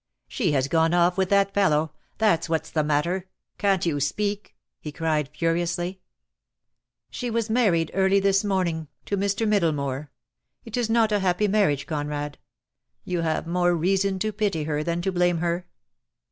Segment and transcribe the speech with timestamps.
[0.27, 1.93] "She has gone off with that fellow?
[2.17, 3.27] That's what's the matter.
[3.59, 6.01] Can't you speak?" he cried furiously.
[7.11, 9.47] "She was married early this morning— to Mr.
[9.47, 10.07] Middlemore.
[10.65, 12.39] It is not a happy marriage, Conrad.
[13.03, 15.67] You have more reason to pity her than to blame her."